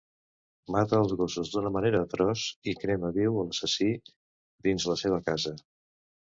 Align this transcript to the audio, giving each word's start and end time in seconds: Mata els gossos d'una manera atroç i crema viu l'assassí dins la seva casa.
Mata 0.75 1.01
els 1.03 1.13
gossos 1.19 1.51
d'una 1.55 1.71
manera 1.75 2.01
atroç 2.07 2.47
i 2.73 2.75
crema 2.85 3.13
viu 3.21 3.37
l'assassí 3.45 3.93
dins 4.69 4.91
la 4.93 5.01
seva 5.07 5.25
casa. 5.33 5.57